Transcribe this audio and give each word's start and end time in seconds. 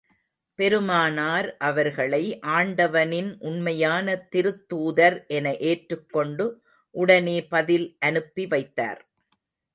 பெருமானார் 0.59 1.57
அவர்களை 1.59 2.21
ஆண்டவனின் 2.53 3.29
உண்மையான 3.41 4.15
திருத்தூதர் 4.31 5.17
என 5.27 5.53
ஏற்றுக் 5.57 6.09
கொண்டு 6.09 6.47
உடனே 6.95 7.37
பதில் 7.45 7.87
அனுப்பி 7.99 8.47
வைத்தார். 8.47 9.01